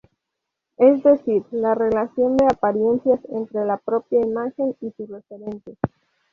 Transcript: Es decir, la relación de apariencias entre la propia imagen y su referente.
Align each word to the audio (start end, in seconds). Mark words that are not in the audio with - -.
Es 0.77 1.03
decir, 1.03 1.43
la 1.51 1.75
relación 1.75 2.35
de 2.35 2.47
apariencias 2.47 3.19
entre 3.29 3.63
la 3.67 3.77
propia 3.77 4.19
imagen 4.19 4.75
y 4.81 4.89
su 4.93 5.05
referente. 5.05 5.77